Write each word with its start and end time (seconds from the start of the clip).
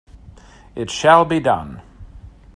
It 0.73 0.89
shall 0.89 1.25
be 1.25 1.39
done! 1.39 1.83